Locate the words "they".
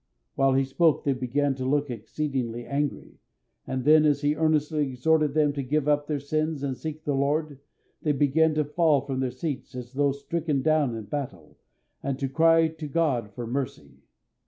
1.03-1.13, 8.01-8.11